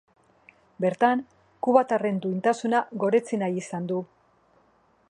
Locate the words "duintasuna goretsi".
2.25-3.41